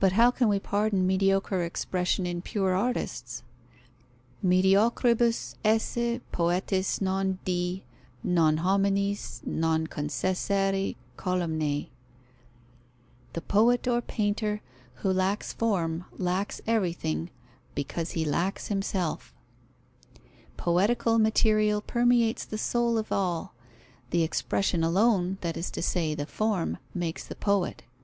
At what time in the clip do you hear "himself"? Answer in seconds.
18.66-19.32